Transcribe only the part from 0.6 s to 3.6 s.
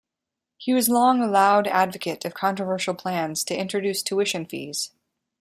was long a loud advocate of controversial plans to